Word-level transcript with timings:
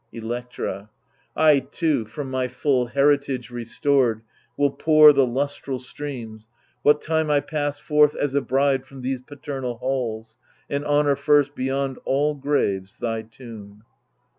Electra 0.11 0.89
I 1.35 1.59
too, 1.59 2.05
from 2.05 2.31
my 2.31 2.47
full 2.47 2.87
heritage 2.87 3.51
restored, 3.51 4.23
Will 4.57 4.71
pour 4.71 5.13
the 5.13 5.27
lustral 5.27 5.77
streams, 5.77 6.47
what 6.81 7.03
time 7.03 7.29
I 7.29 7.39
pass 7.39 7.77
Forth 7.77 8.15
as 8.15 8.33
a 8.33 8.41
bride 8.41 8.87
from 8.87 9.03
these 9.03 9.21
paternal 9.21 9.77
halls. 9.77 10.39
And 10.67 10.83
honour 10.83 11.15
first, 11.17 11.53
beyond 11.53 11.99
all 12.03 12.33
graves, 12.33 12.97
thy 12.97 13.21
tomb. 13.21 13.83